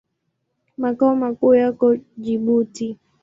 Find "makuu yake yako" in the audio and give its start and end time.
1.15-1.95